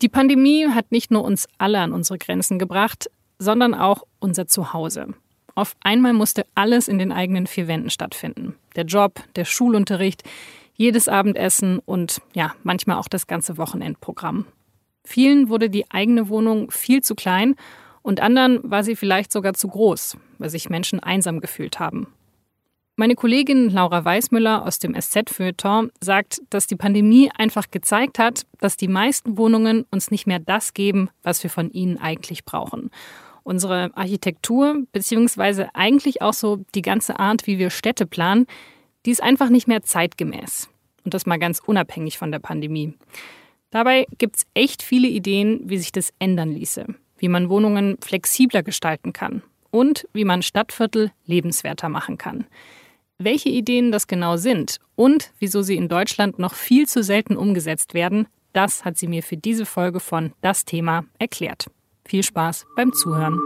[0.00, 5.08] Die Pandemie hat nicht nur uns alle an unsere Grenzen gebracht, sondern auch unser Zuhause.
[5.56, 8.54] Auf einmal musste alles in den eigenen vier Wänden stattfinden.
[8.76, 10.22] Der Job, der Schulunterricht,
[10.74, 14.46] jedes Abendessen und ja, manchmal auch das ganze Wochenendprogramm.
[15.04, 17.56] Vielen wurde die eigene Wohnung viel zu klein
[18.02, 22.06] und anderen war sie vielleicht sogar zu groß, weil sich Menschen einsam gefühlt haben.
[23.00, 28.76] Meine Kollegin Laura Weismüller aus dem SZ-Feuilleton sagt, dass die Pandemie einfach gezeigt hat, dass
[28.76, 32.90] die meisten Wohnungen uns nicht mehr das geben, was wir von ihnen eigentlich brauchen.
[33.44, 38.46] Unsere Architektur, beziehungsweise eigentlich auch so die ganze Art, wie wir Städte planen,
[39.06, 40.68] die ist einfach nicht mehr zeitgemäß.
[41.04, 42.94] Und das mal ganz unabhängig von der Pandemie.
[43.70, 46.84] Dabei gibt es echt viele Ideen, wie sich das ändern ließe,
[47.18, 52.44] wie man Wohnungen flexibler gestalten kann und wie man Stadtviertel lebenswerter machen kann.
[53.20, 57.92] Welche Ideen das genau sind und wieso sie in Deutschland noch viel zu selten umgesetzt
[57.92, 61.66] werden, das hat sie mir für diese Folge von Das Thema erklärt.
[62.04, 63.40] Viel Spaß beim Zuhören.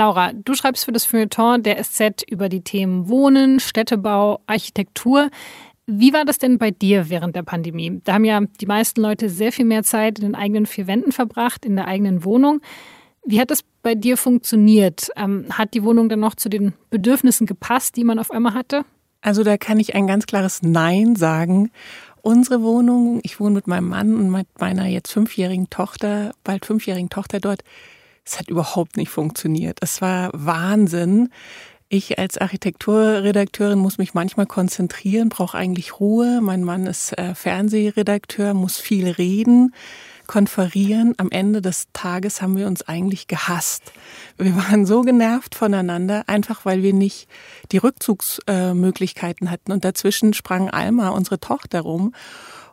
[0.00, 5.28] Laura, du schreibst für das Feuilleton der SZ über die Themen Wohnen, Städtebau, Architektur.
[5.86, 8.00] Wie war das denn bei dir während der Pandemie?
[8.04, 11.12] Da haben ja die meisten Leute sehr viel mehr Zeit in den eigenen vier Wänden
[11.12, 12.62] verbracht, in der eigenen Wohnung.
[13.26, 15.10] Wie hat das bei dir funktioniert?
[15.16, 18.86] Ähm, hat die Wohnung dann noch zu den Bedürfnissen gepasst, die man auf einmal hatte?
[19.20, 21.72] Also da kann ich ein ganz klares Nein sagen.
[22.22, 27.10] Unsere Wohnung, ich wohne mit meinem Mann und mit meiner jetzt fünfjährigen Tochter, bald fünfjährigen
[27.10, 27.64] Tochter dort,
[28.24, 29.78] es hat überhaupt nicht funktioniert.
[29.80, 31.30] Es war Wahnsinn.
[31.92, 36.40] Ich als Architekturredakteurin muss mich manchmal konzentrieren, brauche eigentlich Ruhe.
[36.40, 39.74] Mein Mann ist äh, Fernsehredakteur, muss viel reden,
[40.28, 41.14] konferieren.
[41.16, 43.90] Am Ende des Tages haben wir uns eigentlich gehasst.
[44.38, 47.26] Wir waren so genervt voneinander, einfach weil wir nicht
[47.72, 49.72] die Rückzugsmöglichkeiten hatten.
[49.72, 52.14] Und dazwischen sprang Alma, unsere Tochter, rum.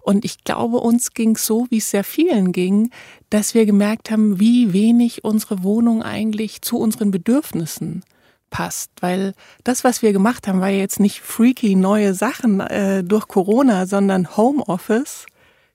[0.08, 2.92] Und ich glaube, uns ging so, wie es sehr vielen ging,
[3.30, 8.06] dass wir gemerkt haben, wie wenig unsere Wohnung eigentlich zu unseren Bedürfnissen
[8.50, 8.90] passt.
[9.02, 9.34] Weil
[9.66, 14.38] das, was wir gemacht haben, war jetzt nicht freaky neue Sachen äh, durch Corona, sondern
[14.38, 15.26] Homeoffice,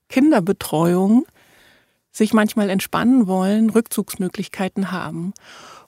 [0.09, 1.27] Kinderbetreuung,
[2.11, 5.35] sich manchmal entspannen wollen, Rückzugsmöglichkeiten haben.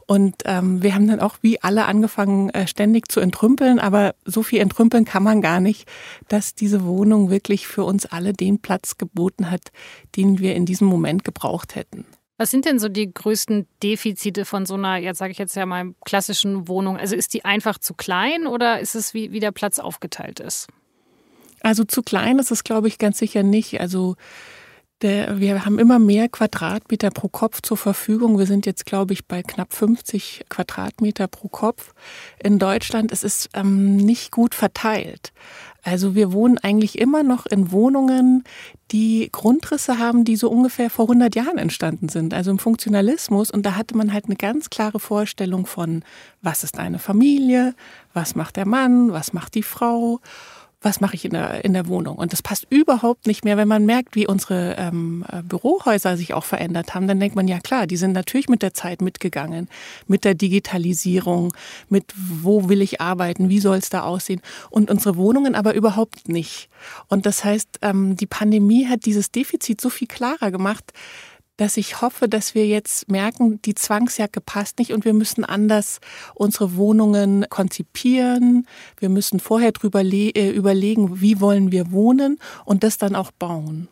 [0.07, 4.43] Und ähm, wir haben dann auch wie alle angefangen, äh, ständig zu entrümpeln, aber so
[4.43, 5.89] viel entrümpeln kann man gar nicht,
[6.29, 9.73] dass diese Wohnung wirklich für uns alle den Platz geboten hat,
[10.17, 12.05] den wir in diesem Moment gebraucht hätten.
[12.37, 15.67] Was sind denn so die größten Defizite von so einer, jetzt sage ich jetzt ja
[15.67, 16.97] mal, klassischen Wohnung?
[16.97, 20.67] Also ist die einfach zu klein oder ist es, wie, wie der Platz aufgeteilt ist?
[21.61, 23.81] Also zu klein ist es, glaube ich, ganz sicher nicht.
[23.81, 24.17] Also
[25.03, 28.39] der, wir haben immer mehr Quadratmeter pro Kopf zur Verfügung.
[28.39, 31.93] Wir sind jetzt, glaube ich, bei knapp 50 Quadratmeter pro Kopf
[32.43, 33.13] in Deutschland.
[33.13, 35.33] Es ist ähm, nicht gut verteilt.
[35.83, 38.45] Also wir wohnen eigentlich immer noch in Wohnungen,
[38.91, 43.51] die Grundrisse haben, die so ungefähr vor 100 Jahren entstanden sind, also im Funktionalismus.
[43.51, 46.03] Und da hatte man halt eine ganz klare Vorstellung von,
[46.41, 47.75] was ist eine Familie,
[48.15, 50.21] was macht der Mann, was macht die Frau
[50.85, 52.17] was mache ich in der, in der Wohnung?
[52.17, 56.35] Und das passt überhaupt nicht mehr, wenn man merkt, wie unsere ähm, äh, Bürohäuser sich
[56.35, 57.09] auch verändert haben.
[57.09, 59.69] Dann denkt man, ja klar, die sind natürlich mit der Zeit mitgegangen,
[60.07, 61.55] mit der Digitalisierung,
[61.89, 64.41] mit wo will ich arbeiten, wie soll es da aussehen.
[64.71, 66.69] Und unsere Wohnungen aber überhaupt nicht.
[67.09, 70.93] Und das heißt, ähm, die Pandemie hat dieses Defizit so viel klarer gemacht,
[71.57, 76.01] dass ich hoffe, dass wir jetzt merken, die Zwangsjacke passt nicht und wir müssen anders
[76.35, 78.67] unsere Wohnungen konzipieren.
[78.99, 83.89] Wir müssen vorher drüber äh, überlegen, wie wollen wir wohnen und das dann auch bauen.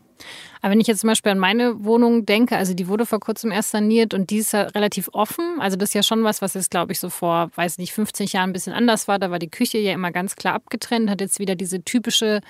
[0.62, 3.50] Aber wenn ich jetzt zum Beispiel an meine Wohnung denke, also die wurde vor kurzem
[3.50, 5.44] erst saniert und die ist ja relativ offen.
[5.58, 8.32] Also das ist ja schon was, was jetzt, glaube ich, so vor, weiß nicht, 50
[8.32, 9.18] Jahren ein bisschen anders war.
[9.18, 12.42] Da war die Küche ja immer ganz klar abgetrennt, hat jetzt wieder diese typische,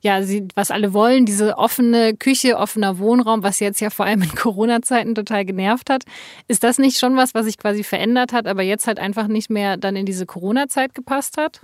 [0.00, 0.18] ja,
[0.54, 5.14] was alle wollen, diese offene Küche, offener Wohnraum, was jetzt ja vor allem in Corona-Zeiten
[5.14, 6.04] total genervt hat.
[6.48, 9.50] Ist das nicht schon was, was sich quasi verändert hat, aber jetzt halt einfach nicht
[9.50, 11.60] mehr dann in diese Corona-Zeit gepasst hat?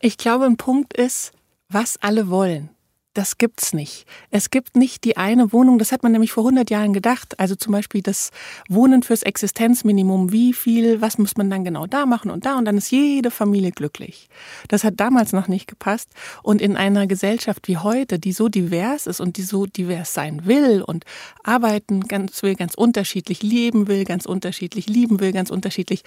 [0.00, 1.30] Ich glaube, ein Punkt ist,
[1.68, 2.73] was alle wollen
[3.14, 4.06] das gibt's nicht.
[4.30, 7.38] Es gibt nicht die eine Wohnung, das hat man nämlich vor 100 Jahren gedacht.
[7.38, 8.30] Also zum Beispiel das
[8.68, 10.32] Wohnen fürs Existenzminimum.
[10.32, 13.30] Wie viel, was muss man dann genau da machen und da und dann ist jede
[13.30, 14.28] Familie glücklich.
[14.68, 16.10] Das hat damals noch nicht gepasst.
[16.42, 20.44] Und in einer Gesellschaft wie heute, die so divers ist und die so divers sein
[20.44, 21.04] will und
[21.44, 26.02] arbeiten ganz will, ganz unterschiedlich leben will, ganz unterschiedlich lieben will, ganz unterschiedlich.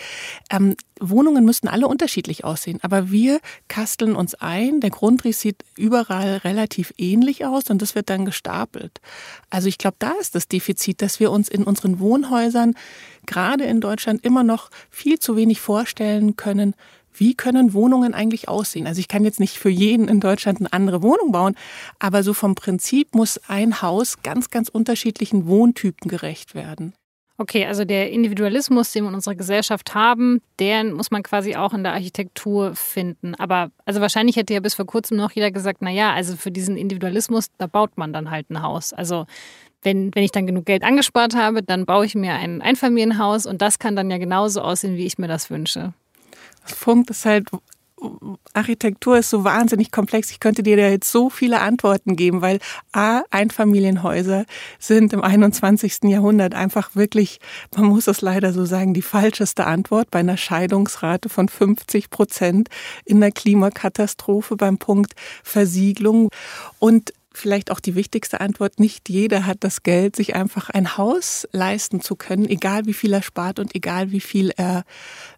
[0.52, 2.80] Ähm, Wohnungen müssten alle unterschiedlich aussehen.
[2.82, 4.82] Aber wir kasteln uns ein.
[4.82, 9.00] Der Grundriss sieht überall relativ ähnlich aus und das wird dann gestapelt.
[9.50, 12.76] Also ich glaube, da ist das Defizit, dass wir uns in unseren Wohnhäusern
[13.26, 16.74] gerade in Deutschland immer noch viel zu wenig vorstellen können,
[17.14, 18.86] wie können Wohnungen eigentlich aussehen?
[18.88, 21.56] Also ich kann jetzt nicht für jeden in Deutschland eine andere Wohnung bauen,
[22.00, 26.94] aber so vom Prinzip muss ein Haus ganz, ganz unterschiedlichen Wohntypen gerecht werden.
[27.40, 31.72] Okay, also der Individualismus, den wir in unserer Gesellschaft haben, den muss man quasi auch
[31.72, 33.36] in der Architektur finden.
[33.36, 36.50] Aber also wahrscheinlich hätte ja bis vor kurzem noch jeder gesagt, na ja, also für
[36.50, 38.92] diesen Individualismus, da baut man dann halt ein Haus.
[38.92, 39.28] Also
[39.84, 43.62] wenn, wenn ich dann genug Geld angespart habe, dann baue ich mir ein Einfamilienhaus und
[43.62, 45.94] das kann dann ja genauso aussehen, wie ich mir das wünsche.
[46.64, 47.50] Funk ist halt
[48.54, 50.32] Architektur ist so wahnsinnig komplex.
[50.32, 52.60] Ich könnte dir da jetzt so viele Antworten geben, weil
[52.92, 54.46] A, Einfamilienhäuser
[54.80, 56.04] sind im 21.
[56.04, 57.40] Jahrhundert einfach wirklich,
[57.76, 62.70] man muss es leider so sagen, die falscheste Antwort bei einer Scheidungsrate von 50 Prozent
[63.06, 66.30] in der Klimakatastrophe beim Punkt Versiegelung.
[66.80, 71.48] Und vielleicht auch die wichtigste Antwort, nicht jeder hat das Geld, sich einfach ein Haus
[71.52, 74.84] leisten zu können, egal wie viel er spart und egal wie viel er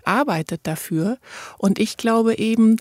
[0.04, 1.18] arbeitet dafür.
[1.58, 2.78] Und ich glaube eben,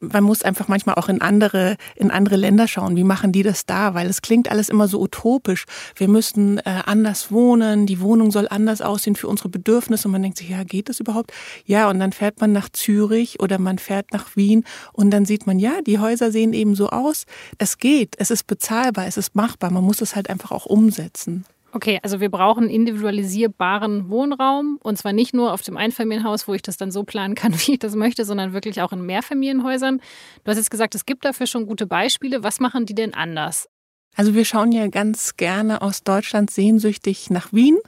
[0.00, 2.96] man muss einfach manchmal auch in andere, in andere Länder schauen.
[2.96, 3.94] Wie machen die das da?
[3.94, 5.66] Weil es klingt alles immer so utopisch.
[5.94, 7.86] Wir müssen äh, anders wohnen.
[7.86, 10.08] Die Wohnung soll anders aussehen für unsere Bedürfnisse.
[10.08, 11.32] Und man denkt sich, ja, geht das überhaupt?
[11.66, 15.46] Ja, und dann fährt man nach Zürich oder man fährt nach Wien und dann sieht
[15.46, 17.24] man, ja, die Häuser sehen eben so aus.
[17.58, 18.14] Es geht.
[18.18, 19.06] Es ist bezahlbar.
[19.06, 19.70] Es ist machbar.
[19.70, 21.44] Man muss es halt einfach auch umsetzen.
[21.72, 26.62] Okay, also wir brauchen individualisierbaren Wohnraum und zwar nicht nur auf dem Einfamilienhaus, wo ich
[26.62, 30.00] das dann so planen kann, wie ich das möchte, sondern wirklich auch in Mehrfamilienhäusern.
[30.44, 32.42] Du hast jetzt gesagt, es gibt dafür schon gute Beispiele.
[32.42, 33.68] Was machen die denn anders?
[34.16, 37.78] Also wir schauen ja ganz gerne aus Deutschland sehnsüchtig nach Wien,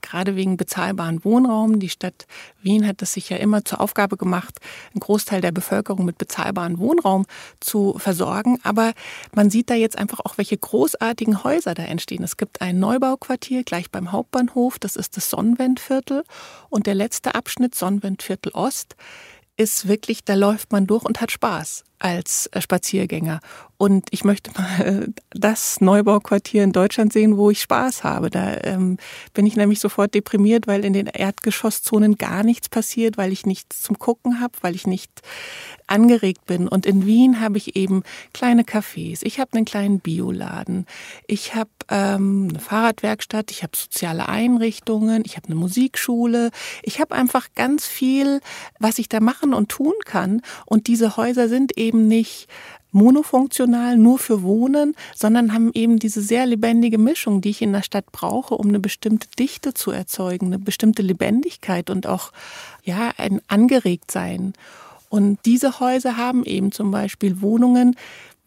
[0.00, 1.78] gerade wegen bezahlbaren Wohnraum.
[1.78, 2.26] Die Stadt
[2.62, 4.58] Wien hat es sich ja immer zur Aufgabe gemacht,
[4.94, 7.26] einen Großteil der Bevölkerung mit bezahlbaren Wohnraum
[7.60, 8.58] zu versorgen.
[8.62, 8.92] Aber
[9.34, 12.24] man sieht da jetzt einfach auch, welche großartigen Häuser da entstehen.
[12.24, 16.24] Es gibt ein Neubauquartier gleich beim Hauptbahnhof, das ist das Sonnenwendviertel.
[16.70, 18.96] Und der letzte Abschnitt, Sonnenwendviertel Ost,
[19.58, 23.40] ist wirklich, da läuft man durch und hat Spaß als äh, Spaziergänger.
[23.78, 28.28] Und ich möchte mal das Neubauquartier in Deutschland sehen, wo ich Spaß habe.
[28.28, 28.98] Da ähm,
[29.34, 33.82] bin ich nämlich sofort deprimiert, weil in den Erdgeschosszonen gar nichts passiert, weil ich nichts
[33.82, 35.22] zum Gucken habe, weil ich nicht
[35.86, 36.66] angeregt bin.
[36.66, 38.02] Und in Wien habe ich eben
[38.32, 39.20] kleine Cafés.
[39.22, 40.84] Ich habe einen kleinen Bioladen.
[41.28, 43.52] Ich habe ähm, eine Fahrradwerkstatt.
[43.52, 45.22] Ich habe soziale Einrichtungen.
[45.24, 46.50] Ich habe eine Musikschule.
[46.82, 48.40] Ich habe einfach ganz viel,
[48.80, 50.42] was ich da machen und tun kann.
[50.66, 52.48] Und diese Häuser sind eben nicht
[52.92, 57.82] monofunktional nur für Wohnen, sondern haben eben diese sehr lebendige Mischung, die ich in der
[57.82, 62.32] Stadt brauche, um eine bestimmte Dichte zu erzeugen, eine bestimmte Lebendigkeit und auch
[62.84, 64.54] ja ein Angeregtsein.
[65.10, 67.96] Und diese Häuser haben eben zum Beispiel Wohnungen,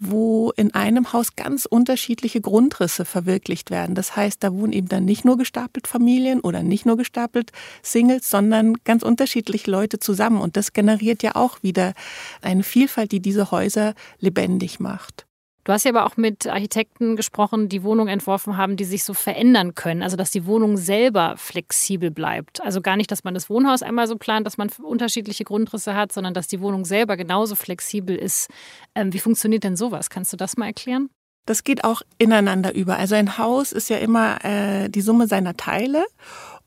[0.01, 3.93] wo in einem Haus ganz unterschiedliche Grundrisse verwirklicht werden.
[3.93, 7.51] Das heißt, da wohnen eben dann nicht nur gestapelt Familien oder nicht nur gestapelt
[7.83, 10.41] Singles, sondern ganz unterschiedliche Leute zusammen.
[10.41, 11.93] Und das generiert ja auch wieder
[12.41, 15.27] eine Vielfalt, die diese Häuser lebendig macht.
[15.63, 19.13] Du hast ja aber auch mit Architekten gesprochen, die Wohnungen entworfen haben, die sich so
[19.13, 20.01] verändern können.
[20.01, 22.61] Also, dass die Wohnung selber flexibel bleibt.
[22.61, 26.11] Also gar nicht, dass man das Wohnhaus einmal so plant, dass man unterschiedliche Grundrisse hat,
[26.11, 28.49] sondern dass die Wohnung selber genauso flexibel ist.
[28.95, 30.09] Ähm, wie funktioniert denn sowas?
[30.09, 31.09] Kannst du das mal erklären?
[31.45, 32.97] Das geht auch ineinander über.
[32.97, 36.05] Also ein Haus ist ja immer äh, die Summe seiner Teile.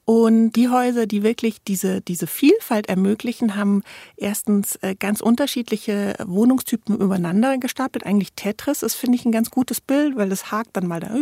[0.07, 3.83] Und die Häuser, die wirklich diese, diese Vielfalt ermöglichen, haben
[4.17, 8.05] erstens äh, ganz unterschiedliche Wohnungstypen übereinander gestapelt.
[8.05, 11.15] Eigentlich Tetris ist, finde ich, ein ganz gutes Bild, weil das hakt dann mal da.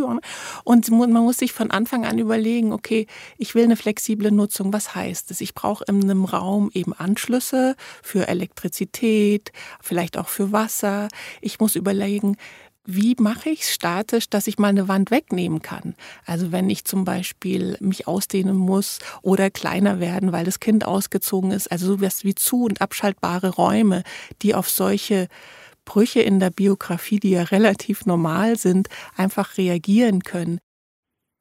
[0.65, 3.07] Und man muss sich von Anfang an überlegen, okay,
[3.39, 4.73] ich will eine flexible Nutzung.
[4.73, 5.41] Was heißt es?
[5.41, 11.07] Ich brauche in einem Raum eben Anschlüsse für Elektrizität, vielleicht auch für Wasser.
[11.41, 12.37] Ich muss überlegen,
[12.85, 15.95] wie mache ich es statisch, dass ich mal eine Wand wegnehmen kann?
[16.27, 21.53] Also wenn ich zum Beispiel mich ausdehnen muss oder kleiner werden, weil das Kind ausgezogen
[21.53, 24.03] ist, also sowas wie zu- und abschaltbare Räume,
[24.43, 25.29] die auf solche
[25.85, 30.59] Brüche in der Biografie, die ja relativ normal sind, einfach reagieren können.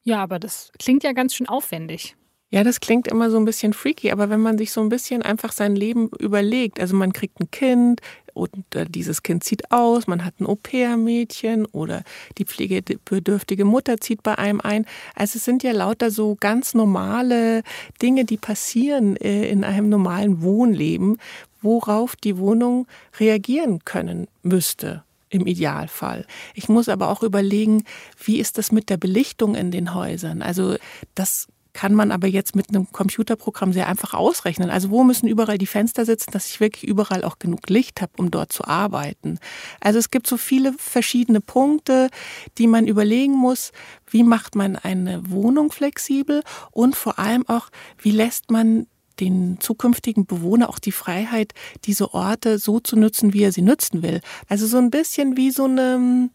[0.04, 2.16] Ja, aber das klingt ja ganz schön aufwendig.
[2.54, 5.22] Ja, das klingt immer so ein bisschen freaky, aber wenn man sich so ein bisschen
[5.22, 8.02] einfach sein Leben überlegt, also man kriegt ein Kind
[8.34, 12.04] und äh, dieses Kind zieht aus, man hat ein Au-pair-Mädchen oder
[12.38, 14.86] die pflegebedürftige Mutter zieht bei einem ein.
[15.16, 17.64] Also es sind ja lauter so ganz normale
[18.02, 21.18] Dinge, die passieren äh, in einem normalen Wohnleben,
[21.62, 22.88] worauf die Wohnung
[23.20, 26.26] reagieren können müsste im Idealfall.
[26.54, 27.84] Ich muss aber auch überlegen,
[28.24, 30.42] wie ist das mit der Belichtung in den Häusern?
[30.42, 30.76] Also
[31.16, 34.70] das kann man aber jetzt mit einem Computerprogramm sehr einfach ausrechnen.
[34.70, 38.13] Also wo müssen überall die Fenster sitzen, dass ich wirklich überall auch genug Licht habe,
[38.18, 39.40] um dort zu arbeiten.
[39.80, 42.10] Also es gibt so viele verschiedene Punkte,
[42.58, 43.72] die man überlegen muss.
[44.10, 47.70] Wie macht man eine Wohnung flexibel und vor allem auch,
[48.01, 48.88] wie lässt man
[49.20, 51.54] den zukünftigen Bewohner auch die Freiheit,
[51.86, 54.22] diese Orte so zu nutzen, wie er sie nutzen will.
[54.48, 56.30] Also so ein bisschen wie so eine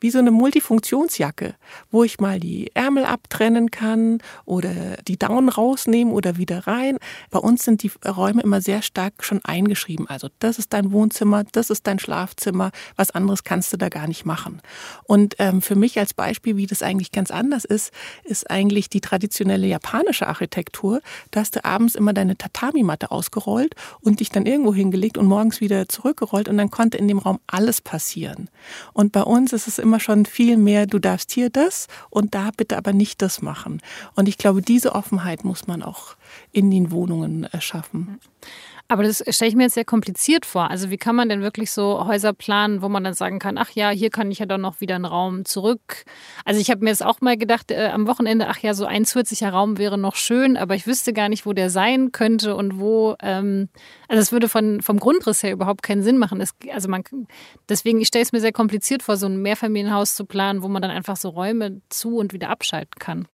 [0.00, 1.54] wie so eine Multifunktionsjacke,
[1.90, 6.98] wo ich mal die Ärmel abtrennen kann oder die Daunen rausnehmen oder wieder rein.
[7.30, 10.08] Bei uns sind die Räume immer sehr stark schon eingeschrieben.
[10.08, 14.06] Also das ist dein Wohnzimmer, das ist dein Schlafzimmer, was anderes kannst du da gar
[14.06, 14.60] nicht machen.
[15.04, 17.92] Und ähm, für mich als Beispiel, wie das eigentlich ganz anders ist,
[18.24, 21.00] ist eigentlich die traditionelle japanische Architektur.
[21.30, 25.60] Da hast du abends immer deine Tatami-Matte ausgerollt und dich dann irgendwo hingelegt und morgens
[25.60, 28.50] wieder zurückgerollt und dann konnte in dem Raum alles passieren.
[28.92, 32.34] Und bei uns ist es immer immer schon viel mehr, du darfst hier das und
[32.34, 33.80] da bitte aber nicht das machen.
[34.14, 36.14] Und ich glaube, diese Offenheit muss man auch
[36.52, 38.20] in den Wohnungen schaffen.
[38.90, 40.70] Aber das stelle ich mir jetzt sehr kompliziert vor.
[40.70, 43.70] Also wie kann man denn wirklich so Häuser planen, wo man dann sagen kann, ach
[43.72, 46.04] ja, hier kann ich ja dann noch wieder einen Raum zurück.
[46.46, 49.04] Also ich habe mir jetzt auch mal gedacht, äh, am Wochenende, ach ja, so ein
[49.04, 52.80] zusätzlicher Raum wäre noch schön, aber ich wüsste gar nicht, wo der sein könnte und
[52.80, 53.14] wo.
[53.20, 53.68] Ähm,
[54.08, 56.40] also es würde von, vom Grundriss her überhaupt keinen Sinn machen.
[56.40, 57.04] Es, also man,
[57.68, 60.80] deswegen, ich stelle es mir sehr kompliziert vor, so ein Mehrfamilienhaus zu planen, wo man
[60.80, 63.28] dann einfach so Räume zu und wieder abschalten kann.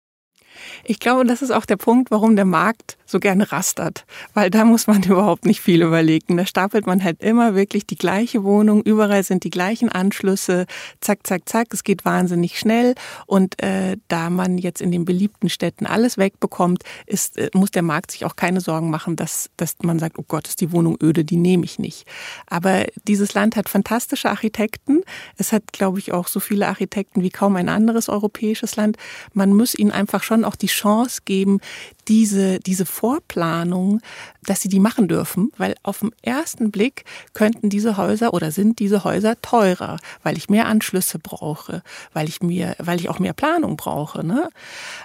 [0.85, 4.65] Ich glaube, das ist auch der Punkt, warum der Markt so gerne rastert, weil da
[4.65, 6.37] muss man überhaupt nicht viel überlegen.
[6.37, 10.67] Da stapelt man halt immer wirklich die gleiche Wohnung, überall sind die gleichen Anschlüsse,
[11.01, 12.95] zack, zack, zack, es geht wahnsinnig schnell
[13.27, 17.83] und äh, da man jetzt in den beliebten Städten alles wegbekommt, ist, äh, muss der
[17.83, 20.97] Markt sich auch keine Sorgen machen, dass, dass man sagt, oh Gott, ist die Wohnung
[21.03, 22.07] öde, die nehme ich nicht.
[22.47, 25.03] Aber dieses Land hat fantastische Architekten.
[25.37, 28.97] Es hat, glaube ich, auch so viele Architekten wie kaum ein anderes europäisches Land.
[29.33, 31.61] Man muss ihnen einfach schon auch die Chance geben,
[32.09, 34.01] diese, diese Vorplanung,
[34.43, 38.79] dass sie die machen dürfen, weil auf den ersten Blick könnten diese Häuser oder sind
[38.79, 41.83] diese Häuser teurer, weil ich mehr Anschlüsse brauche,
[42.13, 44.25] weil ich mir, weil ich auch mehr Planung brauche.
[44.25, 44.51] Ne?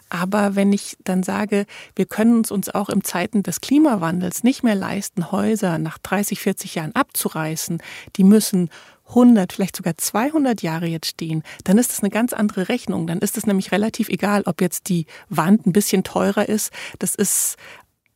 [0.10, 1.66] Aber wenn ich dann sage,
[1.96, 6.40] wir können uns uns auch im Zeiten des Klimawandels nicht mehr leisten, Häuser nach 30,
[6.40, 7.82] 40 Jahren abzureißen,
[8.18, 8.70] die müssen
[9.10, 13.08] 100, vielleicht sogar 200 Jahre jetzt stehen, dann ist das eine ganz andere Rechnung.
[13.08, 16.72] Dann ist es nämlich relativ egal, ob jetzt die Wand ein bisschen teurer ist.
[17.00, 17.58] Das ist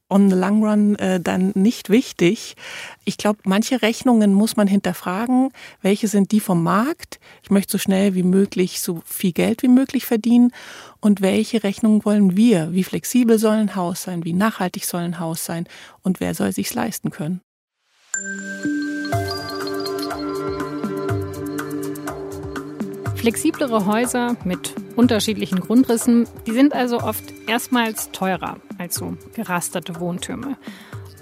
[0.09, 2.55] on the long run äh, dann nicht wichtig.
[3.03, 5.49] Ich glaube, manche Rechnungen muss man hinterfragen.
[5.81, 7.19] Welche sind die vom Markt?
[7.41, 10.51] Ich möchte so schnell wie möglich so viel Geld wie möglich verdienen.
[10.99, 12.71] Und welche Rechnungen wollen wir?
[12.73, 14.23] Wie flexibel soll ein Haus sein?
[14.23, 15.67] Wie nachhaltig soll ein Haus sein?
[16.03, 17.41] Und wer soll sich's leisten können?
[23.23, 30.57] Flexiblere Häuser mit unterschiedlichen Grundrissen, die sind also oft erstmals teurer als so gerasterte Wohntürme.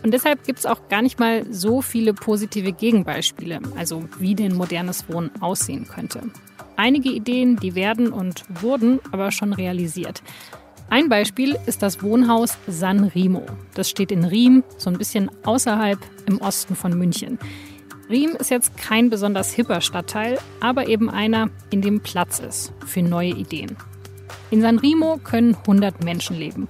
[0.01, 4.55] Und deshalb gibt es auch gar nicht mal so viele positive Gegenbeispiele, also wie denn
[4.55, 6.23] modernes Wohnen aussehen könnte.
[6.75, 10.23] Einige Ideen, die werden und wurden aber schon realisiert.
[10.89, 13.45] Ein Beispiel ist das Wohnhaus San Remo.
[13.75, 17.37] Das steht in Riem, so ein bisschen außerhalb im Osten von München.
[18.11, 23.01] Riem ist jetzt kein besonders hipper Stadtteil, aber eben einer, in dem Platz ist für
[23.01, 23.77] neue Ideen.
[24.49, 26.67] In San Remo können 100 Menschen leben.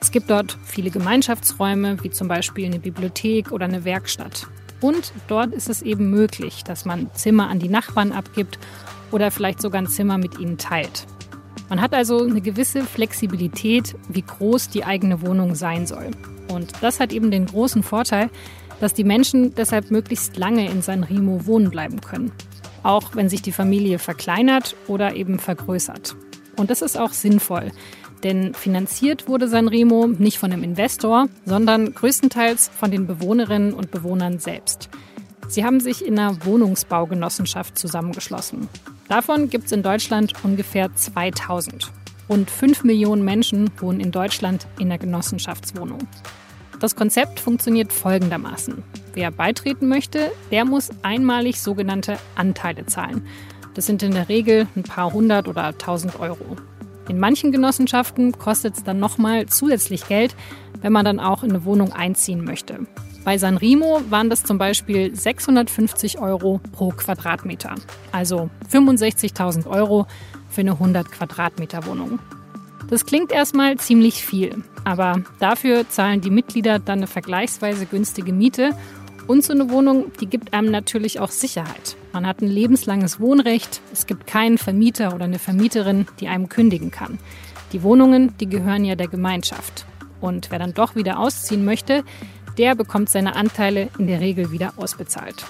[0.00, 4.46] Es gibt dort viele Gemeinschaftsräume, wie zum Beispiel eine Bibliothek oder eine Werkstatt.
[4.80, 8.58] Und dort ist es eben möglich, dass man Zimmer an die Nachbarn abgibt
[9.10, 11.06] oder vielleicht sogar ein Zimmer mit ihnen teilt.
[11.68, 16.12] Man hat also eine gewisse Flexibilität, wie groß die eigene Wohnung sein soll.
[16.48, 18.30] Und das hat eben den großen Vorteil,
[18.80, 22.32] dass die Menschen deshalb möglichst lange in San Remo wohnen bleiben können.
[22.82, 26.16] Auch wenn sich die Familie verkleinert oder eben vergrößert.
[26.56, 27.70] Und das ist auch sinnvoll,
[28.24, 33.90] denn finanziert wurde San Remo nicht von einem Investor, sondern größtenteils von den Bewohnerinnen und
[33.90, 34.88] Bewohnern selbst.
[35.48, 38.68] Sie haben sich in einer Wohnungsbaugenossenschaft zusammengeschlossen.
[39.08, 41.90] Davon gibt es in Deutschland ungefähr 2000.
[42.28, 46.00] Rund 5 Millionen Menschen wohnen in Deutschland in der Genossenschaftswohnung.
[46.80, 48.84] Das Konzept funktioniert folgendermaßen.
[49.12, 53.26] Wer beitreten möchte, der muss einmalig sogenannte Anteile zahlen.
[53.74, 56.56] Das sind in der Regel ein paar hundert oder tausend Euro.
[57.08, 60.36] In manchen Genossenschaften kostet es dann nochmal zusätzlich Geld,
[60.80, 62.86] wenn man dann auch in eine Wohnung einziehen möchte.
[63.24, 67.74] Bei San Remo waren das zum Beispiel 650 Euro pro Quadratmeter,
[68.12, 70.06] also 65.000 Euro
[70.48, 72.20] für eine 100 Quadratmeter Wohnung.
[72.88, 78.70] Das klingt erstmal ziemlich viel, aber dafür zahlen die Mitglieder dann eine vergleichsweise günstige Miete
[79.26, 81.96] Und so eine Wohnung, die gibt einem natürlich auch Sicherheit.
[82.14, 83.82] Man hat ein lebenslanges Wohnrecht.
[83.92, 87.18] Es gibt keinen Vermieter oder eine Vermieterin, die einem kündigen kann.
[87.74, 89.84] Die Wohnungen, die gehören ja der Gemeinschaft.
[90.22, 92.04] Und wer dann doch wieder ausziehen möchte,
[92.56, 95.44] der bekommt seine Anteile in der Regel wieder ausbezahlt.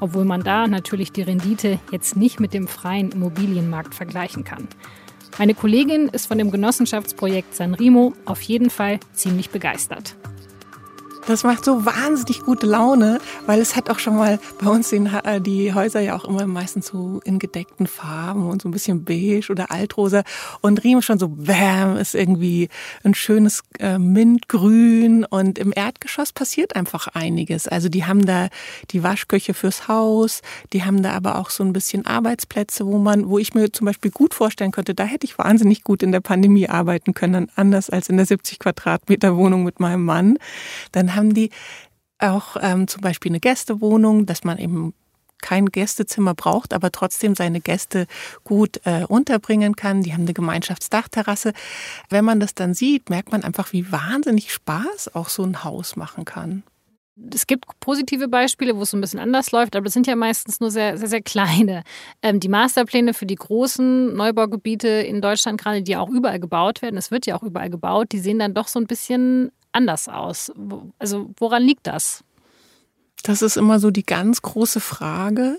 [0.00, 4.68] Obwohl man da natürlich die Rendite jetzt nicht mit dem freien Immobilienmarkt vergleichen kann.
[5.38, 10.16] Meine Kollegin ist von dem Genossenschaftsprojekt Sanremo auf jeden Fall ziemlich begeistert.
[11.28, 15.14] Das macht so wahnsinnig gute Laune, weil es hat auch schon mal bei uns den,
[15.14, 19.04] äh, die Häuser ja auch immer meistens so in gedeckten Farben und so ein bisschen
[19.04, 20.22] beige oder altrosa.
[20.62, 22.70] Und Riem schon so, bam, ist irgendwie
[23.04, 25.26] ein schönes äh, Mintgrün.
[25.26, 27.68] Und im Erdgeschoss passiert einfach einiges.
[27.68, 28.48] Also die haben da
[28.90, 30.40] die Waschküche fürs Haus,
[30.72, 33.84] die haben da aber auch so ein bisschen Arbeitsplätze, wo man, wo ich mir zum
[33.84, 37.90] Beispiel gut vorstellen könnte, da hätte ich wahnsinnig gut in der Pandemie arbeiten können, anders
[37.90, 40.38] als in der 70 Quadratmeter Wohnung mit meinem Mann.
[40.92, 41.50] Dann haben die
[42.18, 44.94] auch ähm, zum Beispiel eine Gästewohnung, dass man eben
[45.40, 48.06] kein Gästezimmer braucht, aber trotzdem seine Gäste
[48.44, 50.02] gut äh, unterbringen kann.
[50.02, 51.52] Die haben eine Gemeinschaftsdachterrasse.
[52.08, 55.96] Wenn man das dann sieht, merkt man einfach, wie wahnsinnig Spaß auch so ein Haus
[55.96, 56.64] machen kann.
[57.32, 60.60] Es gibt positive Beispiele, wo es ein bisschen anders läuft, aber das sind ja meistens
[60.60, 61.82] nur sehr, sehr, sehr kleine.
[62.22, 66.96] Ähm, die Masterpläne für die großen Neubaugebiete in Deutschland, gerade die auch überall gebaut werden,
[66.96, 70.52] es wird ja auch überall gebaut, die sehen dann doch so ein bisschen anders aus?
[70.98, 72.24] Also woran liegt das?
[73.22, 75.56] Das ist immer so die ganz große Frage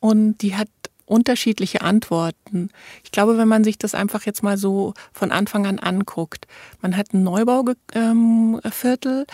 [0.00, 0.68] und die hat
[1.04, 2.70] unterschiedliche Antworten.
[3.04, 6.46] Ich glaube, wenn man sich das einfach jetzt mal so von Anfang an anguckt,
[6.80, 9.26] man hat ein Neubauviertel,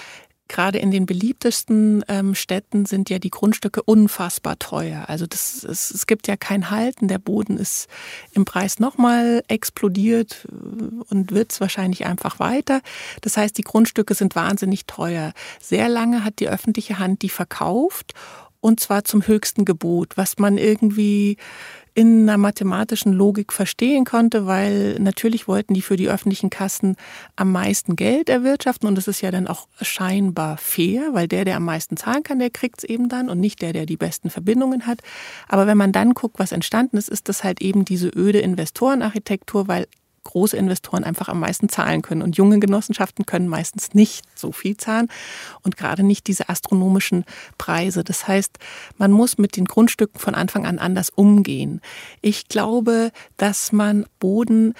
[0.53, 5.09] gerade in den beliebtesten ähm, Städten sind ja die Grundstücke unfassbar teuer.
[5.09, 7.09] Also das, es, es gibt ja kein Halten.
[7.09, 7.89] Der Boden ist
[8.33, 12.83] im Preis nochmal explodiert äh, und wird es wahrscheinlich einfach weiter.
[13.23, 15.33] Das heißt, die Grundstücke sind wahnsinnig teuer.
[15.61, 18.15] Sehr lange hat die öffentliche Hand die verkauft
[18.63, 21.37] und zwar zum höchsten Gebot, was man irgendwie
[21.95, 26.97] in einer mathematischen Logik verstehen konnte, weil natürlich wollten die für die öffentlichen Kassen
[27.37, 31.57] am meisten Geld erwirtschaften und das ist ja dann auch scheinbar fair, weil der, der
[31.57, 34.31] am meisten zahlen kann, der kriegt es eben dann und nicht der, der die besten
[34.31, 35.01] Verbindungen hat.
[35.49, 39.69] Aber wenn man dann guckt, was entstanden ist, ist das halt eben diese öde Investorenarchitektur,
[39.69, 39.87] weil
[40.25, 42.23] große Investoren einfach am meisten zahlen können.
[42.23, 45.09] Und junge Genossenschaften können meistens nicht so viel zahlen
[45.62, 47.25] und gerade nicht diese astronomischen
[47.59, 48.05] Preise.
[48.05, 48.59] Das heißt,
[48.99, 51.81] man muss mit den Grundstücken von Anfang an anders umgehen.
[52.20, 54.75] Ich glaube, dass man Boden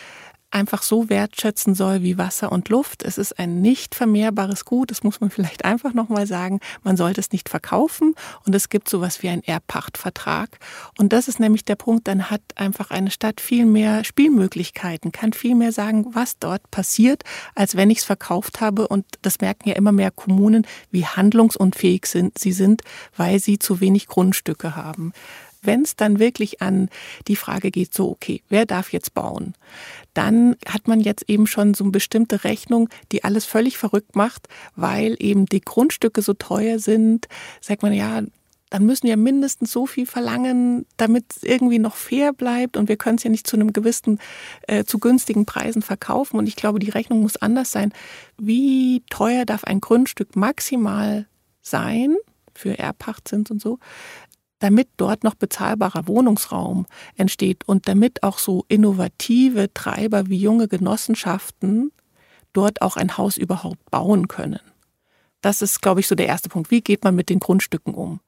[0.53, 3.03] einfach so wertschätzen soll wie Wasser und Luft.
[3.03, 6.61] Es ist ein nicht vermehrbares Gut, das muss man vielleicht einfach nochmal sagen.
[6.83, 10.59] Man sollte es nicht verkaufen und es gibt sowas wie einen Erbpachtvertrag.
[10.99, 15.33] Und das ist nämlich der Punkt, dann hat einfach eine Stadt viel mehr Spielmöglichkeiten, kann
[15.33, 17.23] viel mehr sagen, was dort passiert,
[17.55, 18.89] als wenn ich es verkauft habe.
[18.89, 22.83] Und das merken ja immer mehr Kommunen, wie handlungsunfähig sind sie sind,
[23.17, 25.13] weil sie zu wenig Grundstücke haben
[25.63, 26.89] wenn es dann wirklich an
[27.29, 29.55] die Frage geht, so, okay, wer darf jetzt bauen?
[30.15, 34.49] Dann hat man jetzt eben schon so eine bestimmte Rechnung, die alles völlig verrückt macht,
[34.77, 37.29] weil eben die Grundstücke so teuer sind.
[37.61, 38.23] Sagt man, ja,
[38.73, 42.97] dann müssen wir mindestens so viel verlangen, damit es irgendwie noch fair bleibt und wir
[42.97, 44.19] können es ja nicht zu einem gewissen,
[44.67, 46.39] äh, zu günstigen Preisen verkaufen.
[46.39, 47.93] Und ich glaube, die Rechnung muss anders sein.
[48.39, 51.27] Wie teuer darf ein Grundstück maximal
[51.61, 52.17] sein
[52.55, 53.79] für Erbpachtzins und so,
[54.63, 61.91] damit dort noch bezahlbarer Wohnungsraum entsteht und damit auch so innovative Treiber wie junge Genossenschaften
[62.53, 64.61] dort auch ein Haus überhaupt bauen können.
[65.41, 66.71] Das ist, glaube ich, so der erste Punkt.
[66.71, 68.21] Wie geht man mit den Grundstücken um?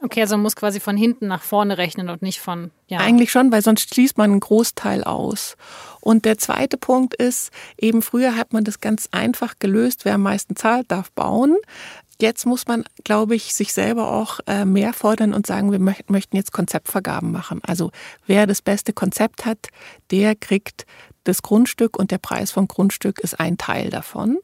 [0.00, 2.70] Okay, also man muss quasi von hinten nach vorne rechnen und nicht von.
[2.86, 2.98] Ja.
[2.98, 5.56] Eigentlich schon, weil sonst schließt man einen Großteil aus.
[6.00, 10.22] Und der zweite Punkt ist, eben früher hat man das ganz einfach gelöst, wer am
[10.22, 11.56] meisten zahlt, darf bauen.
[12.20, 16.36] Jetzt muss man, glaube ich, sich selber auch äh, mehr fordern und sagen, wir möchten
[16.36, 17.60] jetzt Konzeptvergaben machen.
[17.64, 17.90] Also
[18.26, 19.68] wer das beste Konzept hat,
[20.10, 20.86] der kriegt
[21.24, 24.38] das Grundstück und der Preis vom Grundstück ist ein Teil davon.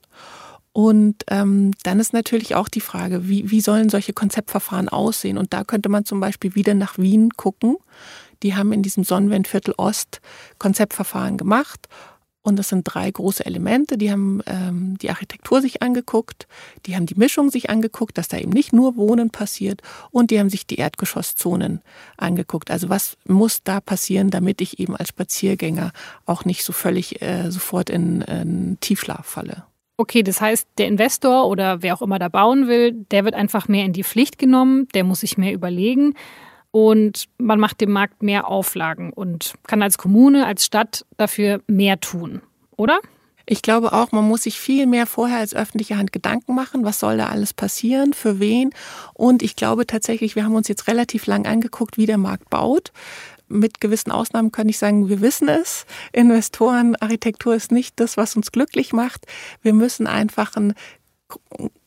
[0.76, 5.38] Und ähm, dann ist natürlich auch die Frage, wie, wie sollen solche Konzeptverfahren aussehen?
[5.38, 7.76] Und da könnte man zum Beispiel wieder nach Wien gucken.
[8.42, 10.20] Die haben in diesem Sonnenwendviertel Ost
[10.58, 11.88] Konzeptverfahren gemacht
[12.42, 13.96] und das sind drei große Elemente.
[13.96, 16.48] Die haben ähm, die Architektur sich angeguckt,
[16.86, 20.40] die haben die Mischung sich angeguckt, dass da eben nicht nur Wohnen passiert und die
[20.40, 21.82] haben sich die Erdgeschosszonen
[22.16, 22.72] angeguckt.
[22.72, 25.92] Also was muss da passieren, damit ich eben als Spaziergänger
[26.26, 29.64] auch nicht so völlig äh, sofort in, in Tiefschlaf falle.
[29.96, 33.68] Okay, das heißt, der Investor oder wer auch immer da bauen will, der wird einfach
[33.68, 36.14] mehr in die Pflicht genommen, der muss sich mehr überlegen
[36.72, 42.00] und man macht dem Markt mehr Auflagen und kann als Kommune, als Stadt dafür mehr
[42.00, 42.42] tun,
[42.76, 42.98] oder?
[43.46, 46.98] Ich glaube auch, man muss sich viel mehr vorher als öffentliche Hand Gedanken machen, was
[46.98, 48.70] soll da alles passieren, für wen.
[49.12, 52.90] Und ich glaube tatsächlich, wir haben uns jetzt relativ lang angeguckt, wie der Markt baut.
[53.54, 55.86] Mit gewissen Ausnahmen kann ich sagen, wir wissen es.
[56.12, 59.26] Investoren, Architektur ist nicht das, was uns glücklich macht.
[59.62, 60.74] Wir müssen einfach ein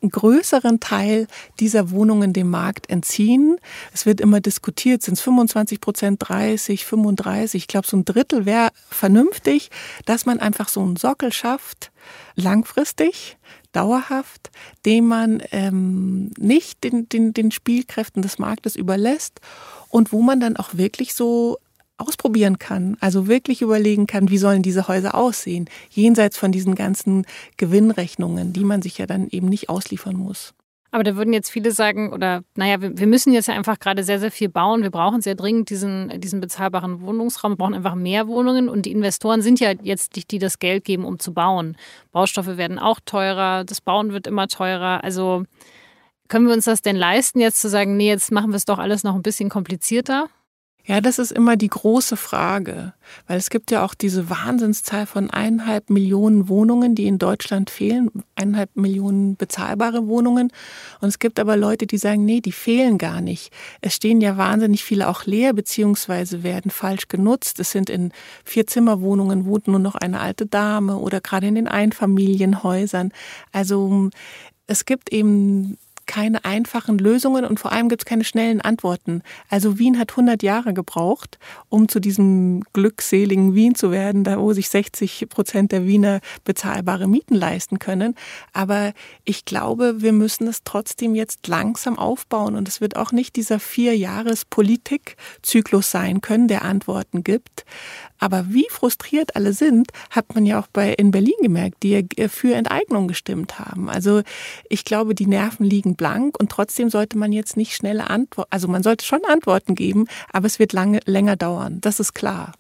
[0.02, 1.28] einen größeren Teil
[1.60, 3.58] dieser Wohnungen dem Markt entziehen.
[3.94, 7.64] Es wird immer diskutiert, sind es 25 Prozent, 30, 35.
[7.64, 9.70] Ich glaube, so ein Drittel wäre vernünftig,
[10.06, 11.92] dass man einfach so einen Sockel schafft,
[12.36, 13.38] langfristig,
[13.72, 14.52] dauerhaft,
[14.86, 19.42] den man ähm, nicht den, den, den Spielkräften des Marktes überlässt
[19.90, 21.58] und wo man dann auch wirklich so
[21.98, 27.26] ausprobieren kann, also wirklich überlegen kann, wie sollen diese Häuser aussehen, jenseits von diesen ganzen
[27.58, 30.54] Gewinnrechnungen, die man sich ja dann eben nicht ausliefern muss.
[30.98, 34.04] Aber da würden jetzt viele sagen, oder naja, wir, wir müssen jetzt ja einfach gerade
[34.04, 34.82] sehr, sehr viel bauen.
[34.82, 37.52] Wir brauchen sehr dringend diesen, diesen bezahlbaren Wohnungsraum.
[37.52, 40.86] Wir brauchen einfach mehr Wohnungen und die Investoren sind ja jetzt die, die das Geld
[40.86, 41.78] geben, um zu bauen.
[42.12, 45.04] Baustoffe werden auch teurer, das Bauen wird immer teurer.
[45.04, 45.44] Also
[46.30, 48.80] können wir uns das denn leisten, jetzt zu sagen, nee, jetzt machen wir es doch
[48.80, 50.30] alles noch ein bisschen komplizierter?
[50.90, 52.94] Ja, das ist immer die große Frage,
[53.28, 58.10] weil es gibt ja auch diese Wahnsinnszahl von eineinhalb Millionen Wohnungen, die in Deutschland fehlen,
[58.36, 60.50] eineinhalb Millionen bezahlbare Wohnungen.
[61.02, 63.52] Und es gibt aber Leute, die sagen, nee, die fehlen gar nicht.
[63.82, 67.60] Es stehen ja wahnsinnig viele auch leer, beziehungsweise werden falsch genutzt.
[67.60, 68.14] Es sind in
[68.46, 73.12] Vier-Zimmer-Wohnungen wohnt nur noch eine alte Dame oder gerade in den Einfamilienhäusern.
[73.52, 74.10] Also
[74.68, 79.22] es gibt eben keine einfachen Lösungen und vor allem gibt es keine schnellen Antworten.
[79.50, 81.38] Also Wien hat 100 Jahre gebraucht,
[81.70, 87.08] um zu diesem glückseligen Wien zu werden, da wo sich 60 Prozent der Wiener bezahlbare
[87.08, 88.16] Mieten leisten können.
[88.54, 88.94] Aber
[89.26, 93.60] ich glaube, wir müssen es trotzdem jetzt langsam aufbauen und es wird auch nicht dieser
[93.60, 97.66] vier Jahres Politikzyklus sein können, der Antworten gibt.
[98.20, 102.56] Aber wie frustriert alle sind, hat man ja auch bei in Berlin gemerkt, die für
[102.56, 103.90] Enteignung gestimmt haben.
[103.90, 104.22] Also
[104.70, 108.68] ich glaube, die Nerven liegen blank und trotzdem sollte man jetzt nicht schnelle Antworten, also
[108.68, 111.80] man sollte schon Antworten geben, aber es wird lange, länger dauern.
[111.82, 112.54] Das ist klar.